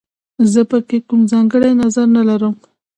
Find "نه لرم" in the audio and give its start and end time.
2.15-2.53